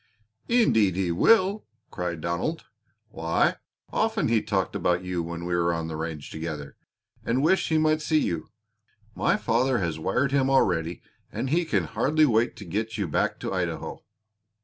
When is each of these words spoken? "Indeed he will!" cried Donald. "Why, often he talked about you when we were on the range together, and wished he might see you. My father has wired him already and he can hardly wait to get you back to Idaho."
"Indeed 0.47 0.95
he 0.95 1.11
will!" 1.11 1.67
cried 1.91 2.21
Donald. 2.21 2.65
"Why, 3.09 3.57
often 3.93 4.29
he 4.29 4.41
talked 4.41 4.75
about 4.75 5.03
you 5.03 5.21
when 5.21 5.45
we 5.45 5.53
were 5.53 5.71
on 5.71 5.89
the 5.89 5.95
range 5.95 6.31
together, 6.31 6.75
and 7.23 7.43
wished 7.43 7.69
he 7.69 7.77
might 7.77 8.01
see 8.01 8.17
you. 8.19 8.49
My 9.13 9.37
father 9.37 9.77
has 9.77 9.99
wired 9.99 10.31
him 10.31 10.49
already 10.49 11.03
and 11.31 11.51
he 11.51 11.65
can 11.65 11.83
hardly 11.83 12.25
wait 12.25 12.55
to 12.55 12.65
get 12.65 12.97
you 12.97 13.07
back 13.07 13.39
to 13.41 13.53
Idaho." 13.53 14.03